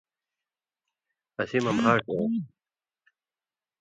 [1.41, 2.31] اسی مہ بھاݜ ایوں